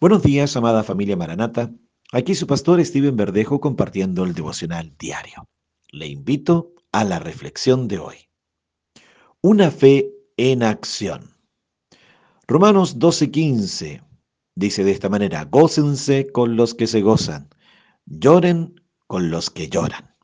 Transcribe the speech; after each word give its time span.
Buenos 0.00 0.22
días, 0.22 0.56
amada 0.56 0.82
familia 0.82 1.14
Maranata. 1.14 1.74
Aquí 2.10 2.34
su 2.34 2.46
pastor 2.46 2.82
Steven 2.82 3.18
Verdejo 3.18 3.60
compartiendo 3.60 4.24
el 4.24 4.32
devocional 4.32 4.96
diario. 4.98 5.46
Le 5.92 6.06
invito 6.06 6.72
a 6.90 7.04
la 7.04 7.18
reflexión 7.18 7.86
de 7.86 7.98
hoy. 7.98 8.16
Una 9.42 9.70
fe 9.70 10.10
en 10.38 10.62
acción. 10.62 11.36
Romanos 12.48 12.98
12:15 12.98 14.02
dice 14.54 14.84
de 14.84 14.90
esta 14.90 15.10
manera, 15.10 15.44
gócense 15.44 16.32
con 16.32 16.56
los 16.56 16.72
que 16.72 16.86
se 16.86 17.02
gozan, 17.02 17.50
lloren 18.06 18.80
con 19.06 19.30
los 19.30 19.50
que 19.50 19.68
lloran. 19.68 20.16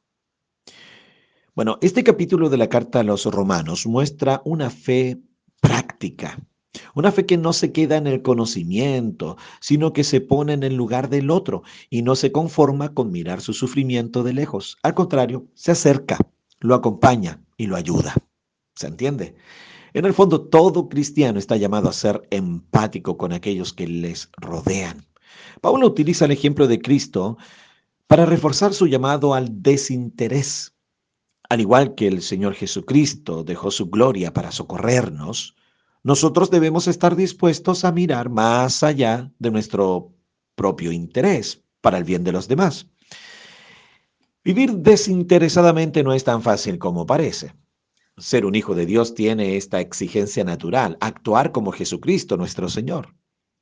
Bueno, 1.54 1.76
este 1.82 2.02
capítulo 2.02 2.48
de 2.48 2.56
la 2.56 2.70
carta 2.70 3.00
a 3.00 3.04
los 3.04 3.26
romanos 3.26 3.86
muestra 3.86 4.40
una 4.46 4.70
fe 4.70 5.20
práctica, 5.60 6.38
una 6.94 7.12
fe 7.12 7.26
que 7.26 7.36
no 7.36 7.52
se 7.52 7.72
queda 7.72 7.96
en 7.96 8.06
el 8.06 8.22
conocimiento, 8.22 9.36
sino 9.60 9.92
que 9.92 10.04
se 10.04 10.20
pone 10.20 10.52
en 10.52 10.62
el 10.62 10.74
lugar 10.74 11.08
del 11.08 11.30
otro 11.30 11.62
y 11.90 12.02
no 12.02 12.16
se 12.16 12.32
conforma 12.32 12.94
con 12.94 13.10
mirar 13.10 13.40
su 13.40 13.52
sufrimiento 13.52 14.22
de 14.22 14.32
lejos. 14.32 14.78
Al 14.82 14.94
contrario, 14.94 15.46
se 15.54 15.72
acerca, 15.72 16.18
lo 16.60 16.74
acompaña 16.74 17.40
y 17.56 17.66
lo 17.66 17.76
ayuda. 17.76 18.14
¿Se 18.74 18.86
entiende? 18.86 19.34
En 19.94 20.04
el 20.04 20.12
fondo, 20.12 20.42
todo 20.42 20.88
cristiano 20.88 21.38
está 21.38 21.56
llamado 21.56 21.88
a 21.88 21.92
ser 21.92 22.26
empático 22.30 23.16
con 23.16 23.32
aquellos 23.32 23.72
que 23.72 23.86
les 23.86 24.30
rodean. 24.36 25.06
Pablo 25.62 25.86
utiliza 25.86 26.26
el 26.26 26.32
ejemplo 26.32 26.66
de 26.66 26.80
Cristo 26.80 27.38
para 28.06 28.26
reforzar 28.26 28.74
su 28.74 28.86
llamado 28.86 29.34
al 29.34 29.62
desinterés. 29.62 30.74
Al 31.48 31.60
igual 31.60 31.94
que 31.94 32.08
el 32.08 32.22
Señor 32.22 32.54
Jesucristo 32.54 33.44
dejó 33.44 33.70
su 33.70 33.88
gloria 33.88 34.32
para 34.32 34.52
socorrernos, 34.52 35.56
nosotros 36.06 36.52
debemos 36.52 36.86
estar 36.86 37.16
dispuestos 37.16 37.84
a 37.84 37.90
mirar 37.90 38.30
más 38.30 38.84
allá 38.84 39.32
de 39.40 39.50
nuestro 39.50 40.14
propio 40.54 40.92
interés 40.92 41.64
para 41.80 41.98
el 41.98 42.04
bien 42.04 42.22
de 42.22 42.30
los 42.30 42.46
demás. 42.46 42.86
Vivir 44.44 44.72
desinteresadamente 44.76 46.04
no 46.04 46.12
es 46.12 46.22
tan 46.22 46.42
fácil 46.42 46.78
como 46.78 47.06
parece. 47.06 47.56
Ser 48.18 48.46
un 48.46 48.54
hijo 48.54 48.76
de 48.76 48.86
Dios 48.86 49.16
tiene 49.16 49.56
esta 49.56 49.80
exigencia 49.80 50.44
natural, 50.44 50.96
actuar 51.00 51.50
como 51.50 51.72
Jesucristo 51.72 52.36
nuestro 52.36 52.68
Señor. 52.68 53.16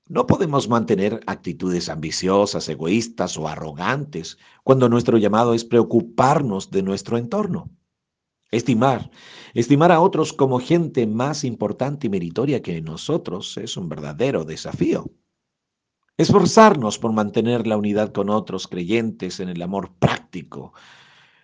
No 0.06 0.26
podemos 0.26 0.68
mantener 0.68 1.20
actitudes 1.26 1.88
ambiciosas, 1.88 2.68
egoístas 2.68 3.38
o 3.38 3.48
arrogantes 3.48 4.36
cuando 4.62 4.90
nuestro 4.90 5.16
llamado 5.16 5.54
es 5.54 5.64
preocuparnos 5.64 6.70
de 6.70 6.82
nuestro 6.82 7.16
entorno. 7.16 7.70
Estimar, 8.54 9.10
estimar 9.52 9.90
a 9.90 10.00
otros 10.00 10.32
como 10.32 10.60
gente 10.60 11.06
más 11.08 11.42
importante 11.42 12.06
y 12.06 12.10
meritoria 12.10 12.62
que 12.62 12.80
nosotros 12.80 13.56
es 13.56 13.76
un 13.76 13.88
verdadero 13.88 14.44
desafío. 14.44 15.10
Esforzarnos 16.16 17.00
por 17.00 17.12
mantener 17.12 17.66
la 17.66 17.76
unidad 17.76 18.12
con 18.12 18.30
otros 18.30 18.68
creyentes 18.68 19.40
en 19.40 19.48
el 19.48 19.60
amor 19.60 19.92
práctico 19.98 20.72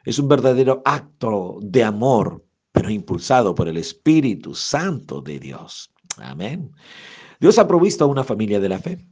es 0.05 0.21
un 0.21 0.29
verdadero 0.29 0.83
acto 0.85 1.59
de 1.63 1.83
amor, 1.83 2.47
pero 2.71 2.91
impulsado 2.91 3.57
por 3.57 3.67
el 3.67 3.77
Espíritu 3.77 4.55
Santo 4.55 5.21
de 5.21 5.41
Dios. 5.41 5.93
Amén. 6.19 6.71
Dios 7.41 7.59
ha 7.59 7.67
provisto 7.67 8.05
a 8.05 8.09
una 8.09 8.23
familia 8.23 8.61
de 8.61 8.69
la 8.69 8.79
fe, 8.79 9.05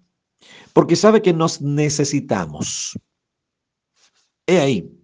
porque 0.73 0.95
sabe 0.95 1.21
que 1.21 1.33
nos 1.33 1.61
necesitamos. 1.61 2.97
He 4.47 4.61
ahí 4.61 4.98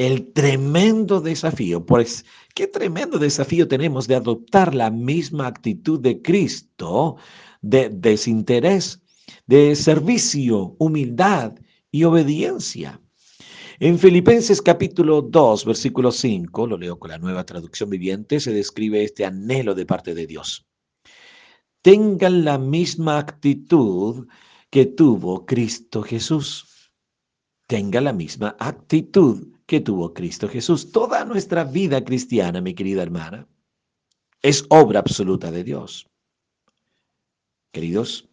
el 0.00 0.32
tremendo 0.32 1.20
desafío, 1.20 1.84
pues 1.84 2.24
qué 2.54 2.66
tremendo 2.66 3.18
desafío 3.18 3.68
tenemos 3.68 4.08
de 4.08 4.14
adoptar 4.14 4.74
la 4.74 4.90
misma 4.90 5.46
actitud 5.46 6.00
de 6.00 6.22
Cristo, 6.22 7.16
de 7.60 7.90
desinterés, 7.90 9.02
de 9.46 9.76
servicio, 9.76 10.74
humildad 10.78 11.52
y 11.90 12.04
obediencia. 12.04 12.98
En 13.78 13.98
Filipenses 13.98 14.62
capítulo 14.62 15.20
2, 15.20 15.66
versículo 15.66 16.12
5, 16.12 16.66
lo 16.66 16.78
leo 16.78 16.98
con 16.98 17.10
la 17.10 17.18
nueva 17.18 17.44
traducción 17.44 17.90
viviente, 17.90 18.40
se 18.40 18.54
describe 18.54 19.04
este 19.04 19.26
anhelo 19.26 19.74
de 19.74 19.84
parte 19.84 20.14
de 20.14 20.26
Dios. 20.26 20.66
Tengan 21.82 22.46
la 22.46 22.56
misma 22.56 23.18
actitud 23.18 24.28
que 24.70 24.86
tuvo 24.86 25.44
Cristo 25.44 26.02
Jesús. 26.02 26.90
Tenga 27.66 28.00
la 28.00 28.14
misma 28.14 28.56
actitud 28.58 29.59
que 29.70 29.80
tuvo 29.80 30.12
Cristo 30.12 30.48
Jesús. 30.48 30.90
Toda 30.90 31.24
nuestra 31.24 31.62
vida 31.62 32.02
cristiana, 32.02 32.60
mi 32.60 32.74
querida 32.74 33.02
hermana, 33.02 33.46
es 34.42 34.64
obra 34.68 34.98
absoluta 34.98 35.52
de 35.52 35.62
Dios. 35.62 36.08
Queridos, 37.70 38.28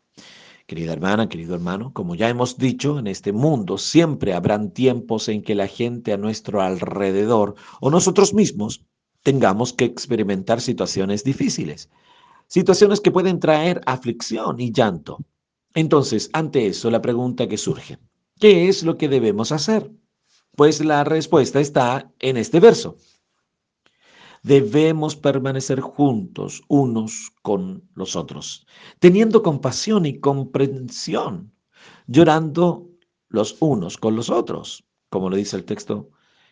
querida 0.65 0.93
hermana, 0.93 1.29
querido 1.29 1.53
hermano, 1.53 1.93
como 1.93 2.15
ya 2.15 2.27
hemos 2.27 2.57
dicho, 2.57 2.97
en 2.97 3.05
este 3.05 3.33
mundo 3.33 3.77
siempre 3.77 4.33
habrán 4.33 4.71
tiempos 4.71 5.29
en 5.29 5.43
que 5.43 5.53
la 5.53 5.67
gente 5.67 6.11
a 6.11 6.17
nuestro 6.17 6.59
alrededor 6.59 7.53
o 7.81 7.91
nosotros 7.91 8.33
mismos 8.33 8.83
tengamos 9.21 9.73
que 9.73 9.85
experimentar 9.85 10.59
situaciones 10.59 11.23
difíciles, 11.23 11.91
situaciones 12.47 12.99
que 12.99 13.11
pueden 13.11 13.39
traer 13.39 13.81
aflicción 13.85 14.59
y 14.59 14.71
llanto. 14.71 15.19
Entonces, 15.75 16.31
ante 16.33 16.65
eso, 16.65 16.89
la 16.89 17.03
pregunta 17.03 17.47
que 17.47 17.59
surge, 17.59 17.99
¿qué 18.39 18.69
es 18.69 18.81
lo 18.81 18.97
que 18.97 19.07
debemos 19.07 19.51
hacer? 19.51 19.91
Pues 20.57 20.83
la 20.83 21.03
respuesta 21.03 21.59
está 21.59 22.11
en 22.17 22.35
este 22.35 22.59
verso. 22.59 22.97
Debemos 24.41 25.15
permanecer 25.15 25.81
juntos 25.81 26.63
unos 26.67 27.31
con 27.43 27.87
los 27.93 28.15
otros, 28.15 28.65
teniendo 28.97 29.43
compasión 29.43 30.07
y 30.07 30.19
comprensión, 30.19 31.53
llorando 32.07 32.89
los 33.29 33.57
unos 33.59 33.97
con 33.97 34.15
los 34.15 34.31
otros, 34.31 34.83
como 35.11 35.29
lo 35.29 35.35
dice 35.35 35.57
el 35.57 35.63
texto 35.63 36.09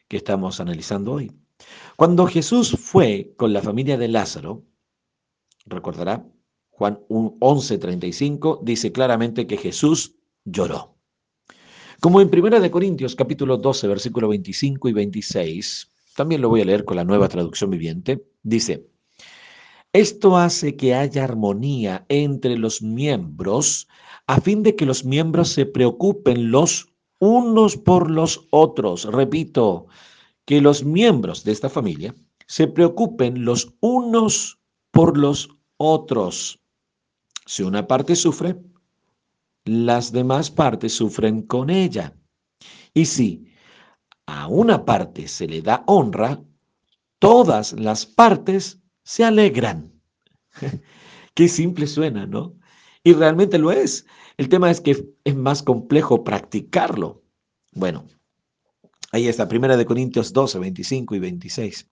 que 0.07 0.17
estamos 0.17 0.59
analizando 0.59 1.13
hoy. 1.13 1.31
Cuando 1.95 2.27
Jesús 2.27 2.77
fue 2.79 3.33
con 3.37 3.53
la 3.53 3.63
familia 3.63 3.97
de 3.97 4.07
Lázaro, 4.07 4.67
recordará, 5.65 6.23
Juan 6.69 6.99
11:35 7.09 8.59
dice 8.61 8.91
claramente 8.91 9.47
que 9.47 9.57
Jesús 9.57 10.15
lloró. 10.43 10.94
Como 12.01 12.21
en 12.21 12.29
Primera 12.29 12.59
de 12.59 12.71
Corintios 12.71 13.15
capítulo 13.15 13.57
12, 13.57 13.87
versículo 13.87 14.27
25 14.27 14.89
y 14.89 14.93
26, 14.93 15.91
también 16.15 16.41
lo 16.41 16.49
voy 16.49 16.61
a 16.61 16.65
leer 16.65 16.85
con 16.85 16.97
la 16.97 17.03
nueva 17.03 17.29
traducción 17.29 17.69
viviente, 17.69 18.25
dice, 18.43 18.87
esto 19.93 20.37
hace 20.37 20.75
que 20.75 20.93
haya 20.93 21.23
armonía 21.23 22.05
entre 22.09 22.57
los 22.57 22.81
miembros 22.81 23.87
a 24.27 24.41
fin 24.41 24.61
de 24.61 24.75
que 24.75 24.85
los 24.85 25.05
miembros 25.05 25.49
se 25.49 25.65
preocupen 25.65 26.51
los 26.51 26.87
unos 27.19 27.77
por 27.77 28.11
los 28.11 28.47
otros. 28.49 29.05
Repito, 29.05 29.87
que 30.45 30.61
los 30.61 30.83
miembros 30.83 31.43
de 31.43 31.53
esta 31.53 31.69
familia 31.69 32.13
se 32.45 32.67
preocupen 32.67 33.45
los 33.45 33.73
unos 33.79 34.59
por 34.91 35.17
los 35.17 35.49
otros. 35.77 36.59
Si 37.45 37.63
una 37.63 37.87
parte 37.87 38.15
sufre, 38.15 38.57
las 39.65 40.11
demás 40.11 40.51
partes 40.51 40.93
sufren 40.93 41.41
con 41.41 41.69
ella. 41.69 42.15
Y 42.93 43.05
si 43.05 43.51
a 44.27 44.47
una 44.47 44.85
parte 44.85 45.27
se 45.27 45.47
le 45.47 45.61
da 45.61 45.83
honra, 45.87 46.41
todas 47.19 47.73
las 47.73 48.05
partes 48.05 48.79
se 49.03 49.23
alegran. 49.23 49.91
Qué 51.33 51.49
simple 51.49 51.87
suena, 51.87 52.25
¿no? 52.25 52.55
Y 53.03 53.13
realmente 53.13 53.57
lo 53.57 53.71
es. 53.71 54.05
El 54.37 54.49
tema 54.49 54.71
es 54.71 54.81
que 54.81 55.05
es 55.23 55.35
más 55.35 55.61
complejo 55.61 56.23
practicarlo. 56.23 57.23
Bueno, 57.71 58.05
ahí 59.11 59.27
está, 59.27 59.47
Primera 59.47 59.77
de 59.77 59.85
Corintios 59.85 60.31
12, 60.31 60.59
25 60.59 61.15
y 61.15 61.19
26. 61.19 61.89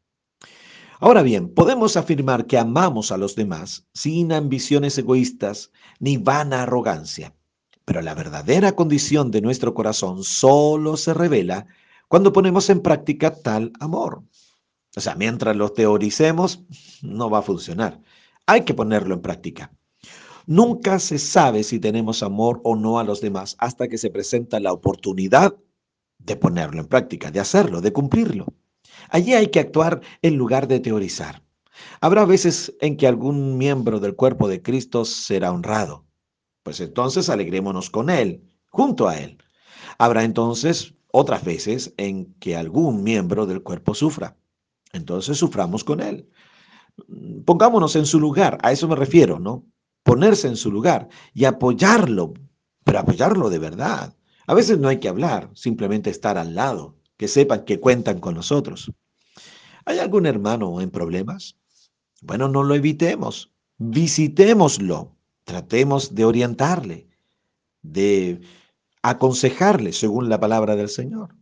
Ahora 0.99 1.21
bien, 1.21 1.53
podemos 1.53 1.97
afirmar 1.97 2.47
que 2.47 2.57
amamos 2.57 3.11
a 3.11 3.17
los 3.17 3.35
demás 3.35 3.87
sin 3.93 4.31
ambiciones 4.31 4.97
egoístas 4.97 5.71
ni 5.99 6.17
vana 6.17 6.63
arrogancia. 6.63 7.35
Pero 7.85 8.01
la 8.01 8.13
verdadera 8.13 8.73
condición 8.73 9.31
de 9.31 9.41
nuestro 9.41 9.73
corazón 9.73 10.23
solo 10.23 10.97
se 10.97 11.13
revela 11.13 11.67
cuando 12.07 12.31
ponemos 12.31 12.69
en 12.69 12.81
práctica 12.81 13.33
tal 13.33 13.73
amor. 13.79 14.23
O 14.95 15.01
sea, 15.01 15.15
mientras 15.15 15.55
lo 15.55 15.69
teoricemos, 15.69 16.63
no 17.01 17.29
va 17.29 17.39
a 17.39 17.43
funcionar. 17.43 17.99
Hay 18.45 18.61
que 18.61 18.73
ponerlo 18.73 19.15
en 19.15 19.21
práctica. 19.21 19.71
Nunca 20.45 20.99
se 20.99 21.19
sabe 21.19 21.63
si 21.63 21.79
tenemos 21.79 22.21
amor 22.21 22.59
o 22.63 22.75
no 22.75 22.99
a 22.99 23.03
los 23.03 23.21
demás 23.21 23.55
hasta 23.59 23.87
que 23.87 23.97
se 23.97 24.09
presenta 24.09 24.59
la 24.59 24.73
oportunidad 24.73 25.55
de 26.19 26.35
ponerlo 26.35 26.81
en 26.81 26.87
práctica, 26.87 27.31
de 27.31 27.39
hacerlo, 27.39 27.81
de 27.81 27.93
cumplirlo. 27.93 28.53
Allí 29.09 29.33
hay 29.33 29.47
que 29.47 29.59
actuar 29.59 30.01
en 30.21 30.35
lugar 30.35 30.67
de 30.67 30.79
teorizar. 30.79 31.43
Habrá 32.01 32.25
veces 32.25 32.73
en 32.81 32.97
que 32.97 33.07
algún 33.07 33.57
miembro 33.57 33.99
del 33.99 34.15
cuerpo 34.15 34.47
de 34.47 34.61
Cristo 34.61 35.05
será 35.05 35.51
honrado, 35.51 36.05
pues 36.63 36.79
entonces 36.79 37.29
alegrémonos 37.29 37.89
con 37.89 38.09
Él, 38.09 38.43
junto 38.69 39.07
a 39.07 39.17
Él. 39.17 39.37
Habrá 39.97 40.23
entonces 40.23 40.93
otras 41.11 41.43
veces 41.43 41.93
en 41.97 42.33
que 42.35 42.55
algún 42.55 43.03
miembro 43.03 43.45
del 43.45 43.61
cuerpo 43.61 43.93
sufra. 43.93 44.37
Entonces 44.91 45.37
suframos 45.37 45.83
con 45.83 46.01
Él. 46.01 46.29
Pongámonos 47.45 47.95
en 47.95 48.05
su 48.05 48.19
lugar, 48.19 48.57
a 48.61 48.71
eso 48.71 48.87
me 48.87 48.95
refiero, 48.95 49.39
¿no? 49.39 49.65
Ponerse 50.03 50.47
en 50.47 50.55
su 50.55 50.71
lugar 50.71 51.09
y 51.33 51.45
apoyarlo 51.45 52.33
pero 52.83 52.99
apoyarlo 52.99 53.49
de 53.49 53.59
verdad. 53.59 54.15
A 54.47 54.53
veces 54.53 54.77
no 54.77 54.89
hay 54.89 54.99
que 54.99 55.09
hablar, 55.09 55.49
simplemente 55.53 56.09
estar 56.09 56.37
al 56.37 56.55
lado, 56.55 56.97
que 57.17 57.27
sepan 57.27 57.65
que 57.65 57.79
cuentan 57.79 58.19
con 58.19 58.35
nosotros. 58.35 58.91
¿Hay 59.85 59.99
algún 59.99 60.25
hermano 60.25 60.81
en 60.81 60.91
problemas? 60.91 61.57
Bueno, 62.21 62.47
no 62.47 62.63
lo 62.63 62.75
evitemos, 62.75 63.51
visitémoslo, 63.77 65.15
tratemos 65.43 66.15
de 66.15 66.25
orientarle, 66.25 67.07
de 67.81 68.41
aconsejarle 69.01 69.93
según 69.93 70.29
la 70.29 70.39
palabra 70.39 70.75
del 70.75 70.89
Señor. 70.89 71.35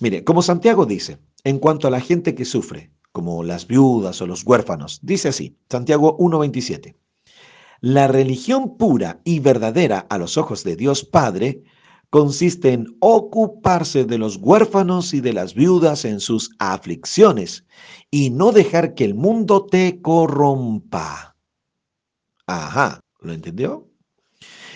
Mire, 0.00 0.24
como 0.24 0.42
Santiago 0.42 0.86
dice, 0.86 1.18
en 1.44 1.58
cuanto 1.58 1.86
a 1.86 1.90
la 1.90 2.00
gente 2.00 2.34
que 2.34 2.44
sufre, 2.44 2.90
como 3.12 3.42
las 3.42 3.66
viudas 3.66 4.20
o 4.20 4.26
los 4.26 4.44
huérfanos, 4.44 5.00
dice 5.02 5.28
así, 5.28 5.56
Santiago 5.68 6.16
1.27, 6.18 6.96
la 7.80 8.08
religión 8.08 8.76
pura 8.76 9.20
y 9.24 9.40
verdadera 9.40 10.00
a 10.10 10.18
los 10.18 10.36
ojos 10.36 10.64
de 10.64 10.76
Dios 10.76 11.04
Padre 11.04 11.62
consiste 12.10 12.72
en 12.72 12.96
ocuparse 13.00 14.04
de 14.04 14.18
los 14.18 14.36
huérfanos 14.36 15.14
y 15.14 15.20
de 15.20 15.32
las 15.32 15.54
viudas 15.54 16.04
en 16.04 16.20
sus 16.20 16.50
aflicciones 16.58 17.64
y 18.10 18.30
no 18.30 18.52
dejar 18.52 18.94
que 18.94 19.04
el 19.04 19.14
mundo 19.14 19.64
te 19.64 20.02
corrompa. 20.02 21.36
Ajá, 22.46 23.00
¿lo 23.20 23.32
entendió? 23.32 23.88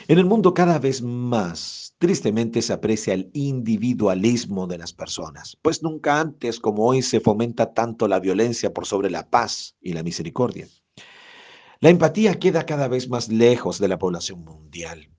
En 0.07 0.19
el 0.19 0.27
mundo 0.27 0.53
cada 0.53 0.79
vez 0.79 1.01
más, 1.01 1.95
tristemente, 1.99 2.61
se 2.61 2.75
aprecia 2.75 3.15
el 3.15 3.31
individualismo 3.33 4.67
de 4.67 4.77
las 4.77 4.93
personas, 4.93 5.57
pues 5.63 5.83
nunca 5.83 6.21
antes 6.21 6.61
como 6.61 6.85
hoy 6.85 7.01
se 7.01 7.21
fomenta 7.21 7.73
tanto 7.73 8.07
la 8.07 8.21
violencia 8.21 8.75
por 8.75 8.85
sobre 8.85 9.11
la 9.11 9.31
paz 9.31 9.77
y 9.81 9.95
la 9.95 10.03
misericordia. 10.03 10.69
La 11.81 11.89
empatía 11.89 12.39
queda 12.39 12.67
cada 12.67 12.89
vez 12.89 13.09
más 13.09 13.29
lejos 13.29 13.79
de 13.79 13.89
la 13.89 13.99
población 13.99 14.45
mundial. 14.45 15.11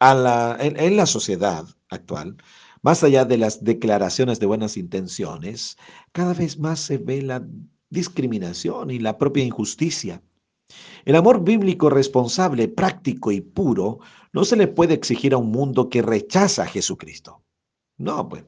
en 0.00 0.96
la 0.96 1.06
sociedad 1.06 1.66
actual, 1.88 2.36
más 2.82 3.02
allá 3.02 3.24
de 3.24 3.38
las 3.38 3.64
declaraciones 3.64 4.38
de 4.40 4.46
buenas 4.46 4.76
intenciones, 4.76 5.76
cada 6.12 6.34
vez 6.34 6.58
más 6.58 6.80
se 6.80 6.98
ve 6.98 7.22
la 7.22 7.46
discriminación 7.90 8.90
y 8.90 8.98
la 8.98 9.18
propia 9.18 9.44
injusticia. 9.44 10.22
El 11.04 11.16
amor 11.16 11.42
bíblico 11.42 11.88
responsable, 11.90 12.68
práctico 12.68 13.32
y 13.32 13.40
puro 13.40 14.00
no 14.32 14.44
se 14.44 14.56
le 14.56 14.68
puede 14.68 14.94
exigir 14.94 15.32
a 15.34 15.38
un 15.38 15.50
mundo 15.50 15.88
que 15.88 16.02
rechaza 16.02 16.64
a 16.64 16.66
Jesucristo. 16.66 17.42
No, 17.96 18.28
pues. 18.28 18.44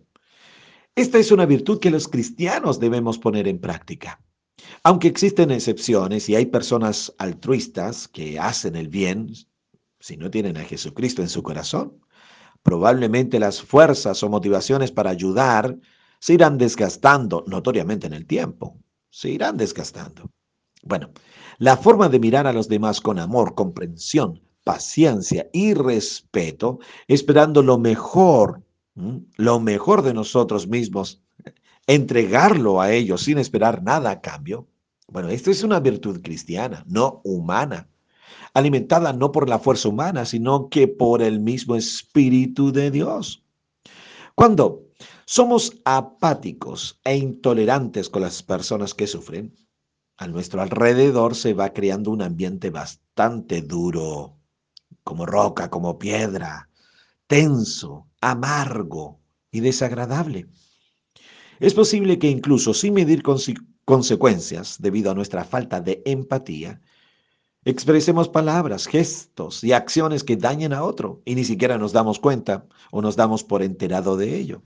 Esta 0.95 1.19
es 1.19 1.33
una 1.33 1.47
virtud 1.47 1.81
que 1.81 1.91
los 1.91 2.09
cristianos 2.09 2.81
debemos 2.81 3.19
poner 3.19 3.49
en 3.49 3.61
práctica. 3.61 4.21
Aunque 4.83 5.09
existen 5.09 5.51
excepciones 5.51 6.29
y 6.29 6.35
hay 6.35 6.47
personas 6.47 7.15
altruistas 7.19 8.09
que 8.09 8.39
hacen 8.39 8.77
el 8.77 8.89
bien, 8.89 9.33
si 9.99 10.17
no 10.17 10.31
tienen 10.31 10.57
a 10.57 10.65
Jesucristo 10.65 11.23
en 11.23 11.29
su 11.29 11.43
corazón, 11.43 12.01
probablemente 12.63 13.39
las 13.39 13.63
fuerzas 13.63 14.23
o 14.23 14.29
motivaciones 14.29 14.93
para 14.93 15.11
ayudar 15.11 15.79
se 16.19 16.35
irán 16.35 16.59
desgastando 16.59 17.45
notoriamente 17.47 18.07
en 18.07 18.13
el 18.13 18.27
tiempo. 18.27 18.79
Se 19.09 19.31
irán 19.31 19.57
desgastando. 19.57 20.31
Bueno, 20.83 21.11
la 21.59 21.77
forma 21.77 22.09
de 22.09 22.21
mirar 22.21 22.47
a 22.47 22.53
los 22.53 22.69
demás 22.69 23.01
con 23.01 23.19
amor, 23.19 23.55
comprensión, 23.55 24.41
paciencia 24.65 25.49
y 25.53 25.75
respeto, 25.75 26.79
esperando 27.09 27.63
lo 27.63 27.79
mejor, 27.79 28.63
lo 29.37 29.61
mejor 29.61 30.03
de 30.03 30.15
nosotros 30.15 30.69
mismos, 30.69 31.23
entregarlo 31.87 32.81
a 32.81 32.93
ellos 32.93 33.23
sin 33.23 33.39
esperar 33.39 33.83
nada 33.83 34.11
a 34.11 34.21
cambio. 34.21 34.69
Bueno, 35.09 35.29
esto 35.29 35.51
es 35.51 35.63
una 35.63 35.81
virtud 35.81 36.23
cristiana, 36.23 36.85
no 36.87 37.21
humana, 37.25 37.89
alimentada 38.55 39.13
no 39.13 39.33
por 39.33 39.49
la 39.49 39.59
fuerza 39.59 39.89
humana, 39.89 40.25
sino 40.25 40.69
que 40.69 40.89
por 40.89 41.21
el 41.21 41.41
mismo 41.41 41.77
Espíritu 41.77 42.73
de 42.73 42.91
Dios. 42.91 43.45
Cuando 44.35 44.85
somos 45.27 45.73
apáticos 45.85 47.01
e 47.05 47.17
intolerantes 47.17 48.09
con 48.09 48.23
las 48.23 48.43
personas 48.43 48.95
que 48.95 49.07
sufren, 49.07 49.55
a 50.21 50.27
nuestro 50.27 50.61
alrededor 50.61 51.35
se 51.35 51.55
va 51.55 51.73
creando 51.73 52.11
un 52.11 52.21
ambiente 52.21 52.69
bastante 52.69 53.63
duro, 53.63 54.37
como 55.03 55.25
roca, 55.25 55.71
como 55.71 55.99
piedra, 55.99 56.69
tenso, 57.27 58.07
amargo 58.21 59.19
y 59.51 59.61
desagradable. 59.61 60.47
Es 61.59 61.73
posible 61.73 62.19
que 62.19 62.29
incluso 62.29 62.75
sin 62.75 62.93
medir 62.93 63.23
consecuencias 63.87 64.77
debido 64.79 65.11
a 65.11 65.15
nuestra 65.15 65.43
falta 65.43 65.81
de 65.81 66.03
empatía, 66.05 66.83
expresemos 67.65 68.29
palabras, 68.29 68.87
gestos 68.87 69.65
y 69.65 69.73
acciones 69.73 70.23
que 70.23 70.37
dañen 70.37 70.75
a 70.75 70.83
otro 70.83 71.23
y 71.25 71.35
ni 71.35 71.45
siquiera 71.45 71.79
nos 71.79 71.95
damos 71.95 72.19
cuenta 72.19 72.67
o 72.91 73.01
nos 73.01 73.17
damos 73.17 73.43
por 73.43 73.63
enterado 73.63 74.19
de 74.19 74.37
ello. 74.37 74.63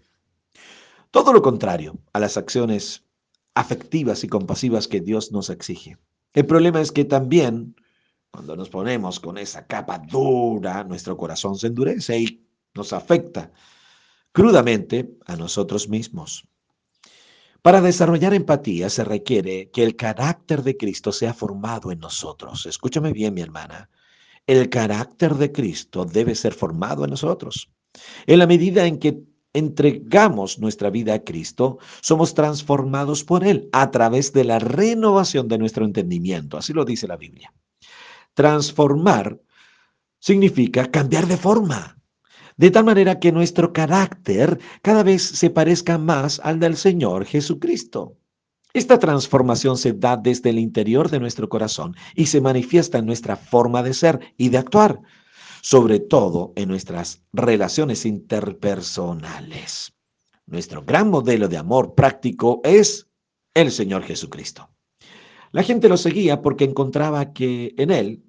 Todo 1.12 1.32
lo 1.32 1.42
contrario 1.42 1.96
a 2.12 2.18
las 2.18 2.36
acciones 2.36 3.03
afectivas 3.54 4.24
y 4.24 4.28
compasivas 4.28 4.88
que 4.88 5.00
Dios 5.00 5.32
nos 5.32 5.50
exige. 5.50 5.98
El 6.32 6.46
problema 6.46 6.80
es 6.80 6.92
que 6.92 7.04
también 7.04 7.76
cuando 8.34 8.56
nos 8.56 8.68
ponemos 8.68 9.20
con 9.20 9.38
esa 9.38 9.64
capa 9.64 9.96
dura, 9.96 10.82
nuestro 10.82 11.16
corazón 11.16 11.56
se 11.56 11.68
endurece 11.68 12.18
y 12.18 12.44
nos 12.74 12.92
afecta 12.92 13.52
crudamente 14.32 15.16
a 15.26 15.36
nosotros 15.36 15.88
mismos. 15.88 16.48
Para 17.62 17.80
desarrollar 17.80 18.34
empatía 18.34 18.90
se 18.90 19.04
requiere 19.04 19.70
que 19.70 19.84
el 19.84 19.94
carácter 19.94 20.64
de 20.64 20.76
Cristo 20.76 21.12
sea 21.12 21.32
formado 21.32 21.92
en 21.92 22.00
nosotros. 22.00 22.66
Escúchame 22.66 23.12
bien, 23.12 23.34
mi 23.34 23.40
hermana. 23.40 23.88
El 24.48 24.68
carácter 24.68 25.36
de 25.36 25.52
Cristo 25.52 26.04
debe 26.04 26.34
ser 26.34 26.54
formado 26.54 27.04
en 27.04 27.10
nosotros. 27.10 27.70
En 28.26 28.40
la 28.40 28.48
medida 28.48 28.84
en 28.84 28.98
que 28.98 29.22
entregamos 29.54 30.58
nuestra 30.58 30.90
vida 30.90 31.14
a 31.14 31.24
Cristo, 31.24 31.78
somos 32.02 32.34
transformados 32.34 33.24
por 33.24 33.44
Él 33.44 33.68
a 33.72 33.90
través 33.90 34.32
de 34.32 34.44
la 34.44 34.58
renovación 34.58 35.48
de 35.48 35.58
nuestro 35.58 35.84
entendimiento. 35.84 36.58
Así 36.58 36.72
lo 36.72 36.84
dice 36.84 37.06
la 37.06 37.16
Biblia. 37.16 37.52
Transformar 38.34 39.40
significa 40.18 40.90
cambiar 40.90 41.26
de 41.26 41.36
forma, 41.36 41.98
de 42.56 42.70
tal 42.70 42.84
manera 42.84 43.20
que 43.20 43.32
nuestro 43.32 43.72
carácter 43.72 44.58
cada 44.82 45.02
vez 45.02 45.22
se 45.22 45.50
parezca 45.50 45.98
más 45.98 46.40
al 46.42 46.58
del 46.58 46.76
Señor 46.76 47.24
Jesucristo. 47.24 48.18
Esta 48.72 48.98
transformación 48.98 49.78
se 49.78 49.92
da 49.92 50.16
desde 50.16 50.50
el 50.50 50.58
interior 50.58 51.08
de 51.08 51.20
nuestro 51.20 51.48
corazón 51.48 51.94
y 52.16 52.26
se 52.26 52.40
manifiesta 52.40 52.98
en 52.98 53.06
nuestra 53.06 53.36
forma 53.36 53.84
de 53.84 53.94
ser 53.94 54.18
y 54.36 54.48
de 54.48 54.58
actuar 54.58 55.00
sobre 55.64 55.98
todo 55.98 56.52
en 56.56 56.68
nuestras 56.68 57.22
relaciones 57.32 58.04
interpersonales. 58.04 59.94
Nuestro 60.44 60.82
gran 60.82 61.08
modelo 61.08 61.48
de 61.48 61.56
amor 61.56 61.94
práctico 61.94 62.60
es 62.64 63.08
el 63.54 63.72
Señor 63.72 64.02
Jesucristo. 64.02 64.68
La 65.52 65.62
gente 65.62 65.88
lo 65.88 65.96
seguía 65.96 66.42
porque 66.42 66.64
encontraba 66.64 67.32
que 67.32 67.74
en 67.78 67.90
él 67.90 68.22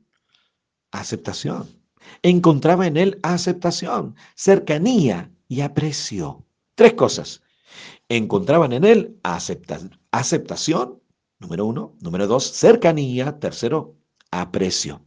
aceptación. 0.91 1.67
Encontraba 2.21 2.87
en 2.87 2.95
él 2.95 3.19
aceptación, 3.21 4.15
cercanía 4.37 5.29
y 5.49 5.59
aprecio. 5.59 6.45
Tres 6.73 6.93
cosas. 6.93 7.41
Encontraban 8.07 8.71
en 8.71 8.85
él 8.85 9.19
aceptación, 9.23 11.01
número 11.39 11.65
uno. 11.65 11.97
Número 11.99 12.27
dos, 12.27 12.49
cercanía. 12.49 13.39
Tercero, 13.39 13.97
aprecio. 14.31 15.05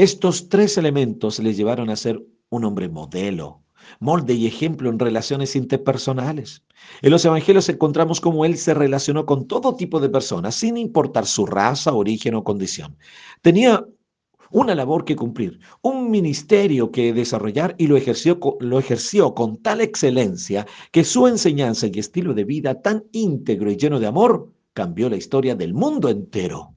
Estos 0.00 0.48
tres 0.48 0.78
elementos 0.78 1.40
le 1.40 1.52
llevaron 1.52 1.90
a 1.90 1.94
ser 1.94 2.24
un 2.48 2.64
hombre 2.64 2.88
modelo, 2.88 3.60
molde 3.98 4.32
y 4.32 4.46
ejemplo 4.46 4.88
en 4.88 4.98
relaciones 4.98 5.54
interpersonales. 5.54 6.62
En 7.02 7.10
los 7.10 7.22
evangelios 7.26 7.68
encontramos 7.68 8.18
cómo 8.18 8.46
él 8.46 8.56
se 8.56 8.72
relacionó 8.72 9.26
con 9.26 9.46
todo 9.46 9.76
tipo 9.76 10.00
de 10.00 10.08
personas, 10.08 10.54
sin 10.54 10.78
importar 10.78 11.26
su 11.26 11.44
raza, 11.44 11.92
origen 11.92 12.34
o 12.34 12.44
condición. 12.44 12.96
Tenía 13.42 13.84
una 14.50 14.74
labor 14.74 15.04
que 15.04 15.16
cumplir, 15.16 15.60
un 15.82 16.10
ministerio 16.10 16.90
que 16.90 17.12
desarrollar 17.12 17.74
y 17.76 17.86
lo 17.86 17.98
ejerció, 17.98 18.40
lo 18.58 18.78
ejerció 18.78 19.34
con 19.34 19.58
tal 19.58 19.82
excelencia 19.82 20.66
que 20.92 21.04
su 21.04 21.26
enseñanza 21.26 21.88
y 21.88 21.98
estilo 21.98 22.32
de 22.32 22.44
vida 22.44 22.80
tan 22.80 23.04
íntegro 23.12 23.70
y 23.70 23.76
lleno 23.76 24.00
de 24.00 24.06
amor 24.06 24.50
cambió 24.72 25.10
la 25.10 25.16
historia 25.16 25.54
del 25.56 25.74
mundo 25.74 26.08
entero. 26.08 26.74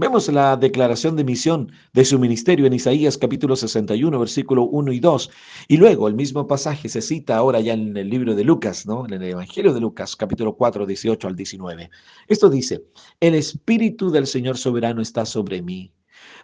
Vemos 0.00 0.28
la 0.28 0.56
declaración 0.56 1.14
de 1.14 1.24
misión 1.24 1.72
de 1.92 2.06
su 2.06 2.18
ministerio 2.18 2.64
en 2.64 2.72
Isaías 2.72 3.18
capítulo 3.18 3.54
61, 3.54 4.18
versículo 4.18 4.62
1 4.62 4.92
y 4.92 4.98
2. 4.98 5.30
Y 5.68 5.76
luego 5.76 6.08
el 6.08 6.14
mismo 6.14 6.46
pasaje 6.46 6.88
se 6.88 7.02
cita 7.02 7.36
ahora 7.36 7.60
ya 7.60 7.74
en 7.74 7.94
el 7.94 8.08
libro 8.08 8.34
de 8.34 8.42
Lucas, 8.42 8.86
¿no? 8.86 9.04
En 9.04 9.12
el 9.12 9.22
Evangelio 9.22 9.74
de 9.74 9.80
Lucas, 9.80 10.16
capítulo 10.16 10.56
4, 10.56 10.86
18 10.86 11.28
al 11.28 11.36
19. 11.36 11.90
Esto 12.28 12.48
dice, 12.48 12.82
el 13.20 13.34
Espíritu 13.34 14.10
del 14.10 14.26
Señor 14.26 14.56
soberano 14.56 15.02
está 15.02 15.26
sobre 15.26 15.60
mí, 15.60 15.92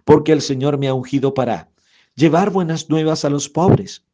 porque 0.04 0.32
el 0.32 0.42
Señor 0.42 0.76
me 0.76 0.88
ha 0.88 0.92
ungido 0.92 1.32
para 1.32 1.70
llevar 2.14 2.50
buenas 2.50 2.90
nuevas 2.90 3.24
a 3.24 3.30
los 3.30 3.48
pobres 3.48 4.04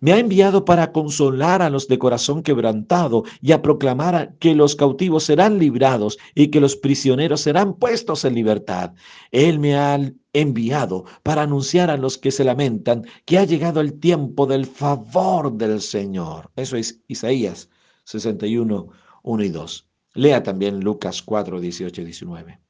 me 0.00 0.12
ha 0.12 0.18
enviado 0.18 0.64
para 0.64 0.92
consolar 0.92 1.62
a 1.62 1.70
los 1.70 1.88
de 1.88 1.98
corazón 1.98 2.42
quebrantado 2.42 3.24
y 3.40 3.52
a 3.52 3.62
proclamar 3.62 4.34
que 4.38 4.54
los 4.54 4.76
cautivos 4.76 5.24
serán 5.24 5.58
librados 5.58 6.18
y 6.34 6.48
que 6.48 6.60
los 6.60 6.76
prisioneros 6.76 7.40
serán 7.40 7.74
puestos 7.74 8.24
en 8.24 8.34
libertad. 8.34 8.92
Él 9.30 9.58
me 9.58 9.76
ha 9.76 9.98
enviado 10.32 11.04
para 11.22 11.42
anunciar 11.42 11.90
a 11.90 11.96
los 11.96 12.18
que 12.18 12.30
se 12.30 12.44
lamentan 12.44 13.06
que 13.24 13.38
ha 13.38 13.44
llegado 13.44 13.80
el 13.80 13.98
tiempo 13.98 14.46
del 14.46 14.66
favor 14.66 15.52
del 15.52 15.80
Señor. 15.80 16.50
Eso 16.56 16.76
es 16.76 17.00
Isaías 17.08 17.68
61, 18.04 18.88
1 19.22 19.44
y 19.44 19.48
2. 19.48 19.88
Lea 20.14 20.42
también 20.42 20.80
Lucas 20.80 21.22
4, 21.22 21.60
18 21.60 22.00
y 22.00 22.04
19. 22.04 22.60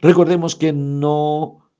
Recordemos 0.00 0.56
que 0.56 0.72
no, 0.72 1.70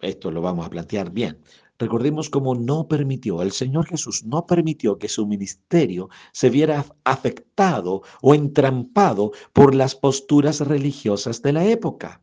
esto 0.00 0.30
lo 0.30 0.40
vamos 0.42 0.66
a 0.66 0.70
plantear 0.70 1.10
bien, 1.10 1.40
recordemos 1.80 2.30
cómo 2.30 2.54
no 2.54 2.86
permitió, 2.86 3.42
el 3.42 3.50
Señor 3.50 3.86
Jesús 3.86 4.24
no 4.24 4.46
permitió 4.46 4.98
que 4.98 5.08
su 5.08 5.26
ministerio 5.26 6.10
se 6.32 6.50
viera 6.50 6.84
afectado 7.04 8.02
o 8.20 8.34
entrampado 8.34 9.32
por 9.52 9.74
las 9.74 9.96
posturas 9.96 10.60
religiosas 10.60 11.42
de 11.42 11.54
la 11.54 11.64
época. 11.64 12.20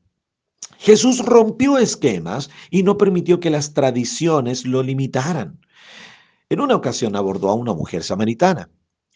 Jesús 0.78 1.26
rompió 1.26 1.80
esquemas 1.80 2.50
y 2.70 2.84
no 2.84 2.98
permitió 2.98 3.40
que 3.40 3.50
las 3.50 3.74
tradiciones 3.74 4.66
lo 4.66 4.84
limitaran. 4.84 5.60
En 6.50 6.62
una 6.62 6.76
ocasión 6.76 7.16
abordó 7.16 7.50
a 7.50 7.56
una 7.56 7.74
mujer 7.74 8.04
samaritana. 8.04 8.70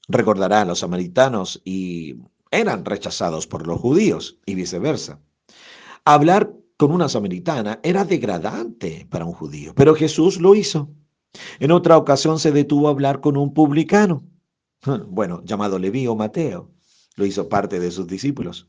Recordará 0.08 0.62
a 0.62 0.66
los 0.66 0.80
samaritanos 0.80 1.62
y 1.64 2.16
eran 2.50 2.84
rechazados 2.84 3.46
por 3.46 3.68
los 3.68 3.80
judíos 3.80 4.40
y 4.46 4.56
viceversa. 4.56 5.20
Hablar 6.04 6.52
con 6.82 6.92
una 6.92 7.08
samaritana 7.08 7.80
era 7.84 8.04
degradante 8.06 9.06
para 9.08 9.24
un 9.24 9.34
judío, 9.34 9.72
pero 9.76 9.94
Jesús 9.94 10.42
lo 10.42 10.56
hizo. 10.56 10.90
En 11.60 11.72
otra 11.72 11.96
ocasión 11.96 12.40
se 12.40 12.52
detuvo 12.52 12.88
a 12.88 12.90
hablar 12.90 13.22
con 13.22 13.38
un 13.38 13.54
publicano, 13.54 14.24
bueno, 15.08 15.44
llamado 15.46 15.78
Leví 15.78 16.08
o 16.08 16.16
Mateo. 16.16 16.72
Lo 17.18 17.28
hizo 17.28 17.48
parte 17.48 17.80
de 17.80 17.92
sus 17.92 18.08
discípulos. 18.08 18.68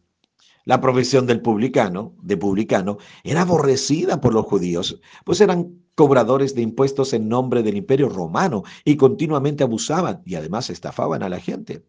La 0.66 0.78
profesión 0.78 1.26
del 1.26 1.40
publicano, 1.40 2.14
de 2.20 2.36
publicano, 2.36 2.98
era 3.24 3.40
aborrecida 3.40 4.20
por 4.20 4.34
los 4.34 4.44
judíos, 4.44 5.00
pues 5.24 5.40
eran 5.40 5.82
cobradores 5.94 6.54
de 6.54 6.60
impuestos 6.60 7.14
en 7.14 7.30
nombre 7.30 7.62
del 7.62 7.78
imperio 7.78 8.10
romano 8.10 8.62
y 8.84 8.96
continuamente 8.96 9.64
abusaban 9.64 10.20
y 10.26 10.34
además 10.34 10.68
estafaban 10.68 11.22
a 11.22 11.30
la 11.30 11.40
gente. 11.40 11.82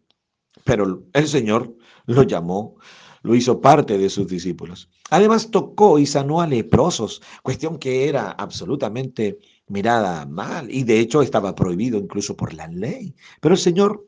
Pero 0.64 1.04
el 1.12 1.28
Señor 1.28 1.76
lo 2.06 2.22
llamó, 2.22 2.76
lo 3.24 3.34
hizo 3.34 3.60
parte 3.60 3.96
de 3.98 4.10
sus 4.10 4.28
discípulos. 4.28 4.88
Además 5.10 5.50
tocó 5.50 5.98
y 5.98 6.04
sanó 6.04 6.42
a 6.42 6.46
leprosos, 6.46 7.22
cuestión 7.42 7.78
que 7.78 8.06
era 8.08 8.30
absolutamente 8.30 9.38
mirada 9.66 10.26
mal 10.26 10.70
y 10.70 10.84
de 10.84 11.00
hecho 11.00 11.22
estaba 11.22 11.54
prohibido 11.54 11.98
incluso 11.98 12.36
por 12.36 12.52
la 12.52 12.68
ley. 12.68 13.16
Pero 13.40 13.54
el 13.54 13.60
Señor 13.60 14.06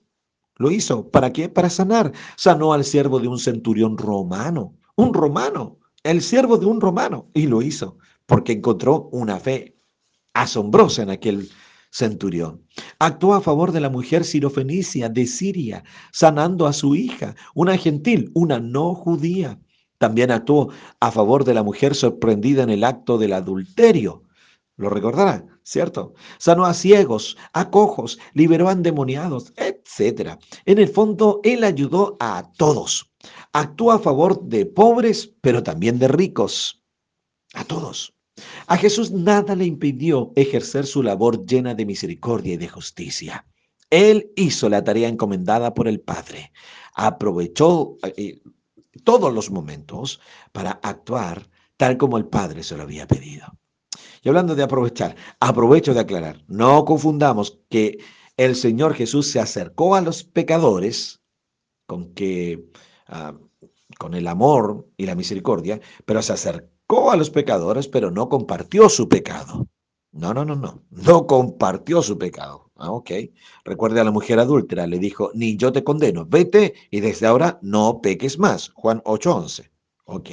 lo 0.56 0.70
hizo. 0.70 1.08
¿Para 1.10 1.32
qué? 1.32 1.48
Para 1.48 1.70
sanar. 1.70 2.12
Sanó 2.36 2.74
al 2.74 2.84
siervo 2.84 3.18
de 3.18 3.28
un 3.28 3.38
centurión 3.38 3.96
romano. 3.96 4.74
Un 4.96 5.14
romano. 5.14 5.78
El 6.02 6.20
siervo 6.20 6.58
de 6.58 6.66
un 6.66 6.80
romano. 6.80 7.30
Y 7.32 7.46
lo 7.46 7.62
hizo 7.62 7.96
porque 8.26 8.52
encontró 8.52 9.08
una 9.12 9.40
fe 9.40 9.78
asombrosa 10.34 11.02
en 11.02 11.10
aquel 11.10 11.48
centurión. 11.96 12.62
Actuó 12.98 13.34
a 13.34 13.40
favor 13.40 13.72
de 13.72 13.80
la 13.80 13.88
mujer 13.88 14.24
sirofenicia 14.24 15.08
de 15.08 15.26
Siria, 15.26 15.82
sanando 16.12 16.66
a 16.66 16.74
su 16.74 16.94
hija, 16.94 17.34
una 17.54 17.78
gentil, 17.78 18.30
una 18.34 18.60
no 18.60 18.94
judía. 18.94 19.58
También 19.96 20.30
actuó 20.30 20.70
a 21.00 21.10
favor 21.10 21.44
de 21.44 21.54
la 21.54 21.62
mujer 21.62 21.94
sorprendida 21.94 22.64
en 22.64 22.70
el 22.70 22.84
acto 22.84 23.16
del 23.16 23.32
adulterio. 23.32 24.24
Lo 24.76 24.90
recordará, 24.90 25.46
¿cierto? 25.62 26.12
Sanó 26.38 26.66
a 26.66 26.74
ciegos, 26.74 27.38
a 27.54 27.70
cojos, 27.70 28.18
liberó 28.34 28.68
a 28.68 28.72
endemoniados, 28.72 29.54
etc. 29.56 30.38
En 30.66 30.78
el 30.78 30.88
fondo, 30.88 31.40
él 31.44 31.64
ayudó 31.64 32.18
a 32.20 32.52
todos. 32.58 33.10
Actuó 33.54 33.92
a 33.92 33.98
favor 33.98 34.42
de 34.42 34.66
pobres, 34.66 35.32
pero 35.40 35.62
también 35.62 35.98
de 35.98 36.08
ricos. 36.08 36.84
A 37.54 37.64
todos. 37.64 38.15
A 38.66 38.76
Jesús 38.76 39.12
nada 39.12 39.54
le 39.54 39.64
impidió 39.64 40.32
ejercer 40.36 40.86
su 40.86 41.02
labor 41.02 41.46
llena 41.46 41.74
de 41.74 41.86
misericordia 41.86 42.54
y 42.54 42.56
de 42.56 42.68
justicia. 42.68 43.46
Él 43.90 44.32
hizo 44.36 44.68
la 44.68 44.82
tarea 44.84 45.08
encomendada 45.08 45.72
por 45.72 45.88
el 45.88 46.00
Padre. 46.00 46.52
Aprovechó 46.94 47.96
eh, 48.16 48.40
todos 49.04 49.32
los 49.32 49.50
momentos 49.50 50.20
para 50.52 50.72
actuar 50.82 51.48
tal 51.76 51.96
como 51.96 52.18
el 52.18 52.26
Padre 52.26 52.62
se 52.62 52.76
lo 52.76 52.82
había 52.82 53.06
pedido. 53.06 53.46
Y 54.22 54.28
hablando 54.28 54.54
de 54.54 54.62
aprovechar, 54.62 55.14
aprovecho 55.40 55.94
de 55.94 56.00
aclarar, 56.00 56.42
no 56.48 56.84
confundamos 56.84 57.60
que 57.70 57.98
el 58.36 58.56
Señor 58.56 58.94
Jesús 58.94 59.30
se 59.30 59.40
acercó 59.40 59.94
a 59.94 60.00
los 60.00 60.24
pecadores 60.24 61.20
con 61.86 62.12
que 62.12 62.68
ah, 63.06 63.34
con 63.98 64.14
el 64.14 64.26
amor 64.26 64.88
y 64.96 65.06
la 65.06 65.14
misericordia, 65.14 65.80
pero 66.04 66.20
se 66.22 66.32
acercó 66.32 66.75
a 66.88 67.16
los 67.16 67.30
pecadores, 67.30 67.88
pero 67.88 68.10
no 68.10 68.28
compartió 68.28 68.88
su 68.88 69.08
pecado. 69.08 69.68
No, 70.12 70.32
no, 70.32 70.44
no, 70.44 70.54
no. 70.54 70.82
No 70.90 71.26
compartió 71.26 72.00
su 72.00 72.16
pecado. 72.16 72.70
Ah, 72.76 72.92
ok. 72.92 73.10
Recuerde 73.64 74.00
a 74.00 74.04
la 74.04 74.12
mujer 74.12 74.38
adúltera, 74.38 74.86
le 74.86 74.98
dijo, 74.98 75.30
ni 75.34 75.56
yo 75.56 75.72
te 75.72 75.82
condeno, 75.82 76.26
vete 76.26 76.74
y 76.90 77.00
desde 77.00 77.26
ahora 77.26 77.58
no 77.60 78.00
peques 78.00 78.38
más. 78.38 78.70
Juan 78.74 79.02
8:11. 79.04 79.70
Ok. 80.04 80.30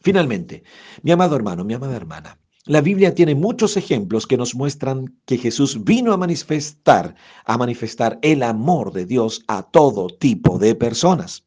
Finalmente, 0.00 0.62
mi 1.02 1.10
amado 1.10 1.36
hermano, 1.36 1.64
mi 1.64 1.74
amada 1.74 1.94
hermana, 1.94 2.38
la 2.64 2.80
Biblia 2.80 3.14
tiene 3.14 3.34
muchos 3.34 3.76
ejemplos 3.76 4.26
que 4.26 4.38
nos 4.38 4.54
muestran 4.54 5.20
que 5.26 5.36
Jesús 5.36 5.84
vino 5.84 6.12
a 6.12 6.16
manifestar, 6.16 7.14
a 7.44 7.58
manifestar 7.58 8.18
el 8.22 8.42
amor 8.42 8.92
de 8.92 9.04
Dios 9.04 9.42
a 9.48 9.62
todo 9.62 10.08
tipo 10.08 10.58
de 10.58 10.74
personas. 10.74 11.44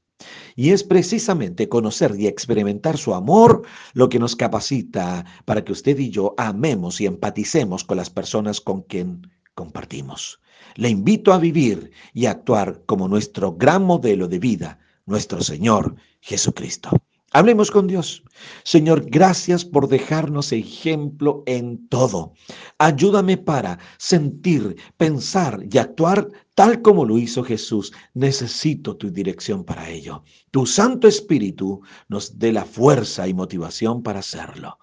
Y 0.56 0.72
es 0.72 0.84
precisamente 0.84 1.70
conocer 1.70 2.16
y 2.18 2.28
experimentar 2.28 2.98
su 2.98 3.14
amor 3.14 3.64
lo 3.94 4.10
que 4.10 4.20
nos 4.20 4.36
capacita 4.36 5.26
para 5.46 5.64
que 5.64 5.72
usted 5.72 5.98
y 6.00 6.10
yo 6.10 6.36
amemos 6.38 7.02
y 7.02 7.06
empaticemos 7.06 7.84
con 7.84 7.98
las 7.98 8.10
personas 8.10 8.62
con 8.62 8.82
quien 8.84 9.32
compartimos. 9.56 10.40
Le 10.76 10.90
invito 10.90 11.34
a 11.34 11.40
vivir 11.40 11.92
y 12.14 12.26
actuar 12.26 12.84
como 12.86 13.08
nuestro 13.08 13.54
gran 13.54 13.84
modelo 13.84 14.28
de 14.28 14.40
vida, 14.40 14.80
nuestro 15.06 15.42
Señor 15.42 15.96
Jesucristo. 16.22 16.90
Hablemos 17.36 17.72
con 17.72 17.88
Dios. 17.88 18.24
Señor, 18.64 19.06
gracias 19.10 19.66
por 19.66 19.88
dejarnos 19.88 20.52
ejemplo 20.52 21.42
en 21.48 21.88
todo. 21.88 22.34
Ayúdame 22.78 23.38
para 23.38 23.80
sentir, 23.98 24.76
pensar 24.98 25.60
y 25.72 25.80
actuar 25.80 26.30
tal 26.54 26.84
como 26.84 27.06
lo 27.06 27.18
hizo 27.18 27.44
Jesús. 27.44 27.92
Necesito 28.14 28.96
tu 28.98 29.10
dirección 29.10 29.64
para 29.64 29.90
ello. 29.90 30.24
Tu 30.52 30.68
Santo 30.68 31.08
Espíritu 31.08 31.82
nos 32.08 32.38
dé 32.38 32.52
la 32.52 32.66
fuerza 32.66 33.28
y 33.28 33.34
motivación 33.34 34.04
para 34.04 34.20
hacerlo. 34.20 34.78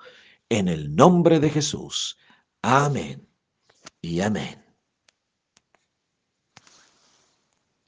En 0.48 0.66
el 0.66 0.96
nombre 0.96 1.38
de 1.38 1.50
Jesús. 1.50 2.18
Amén 2.62 3.28
y 4.02 4.20
amén. 4.22 4.59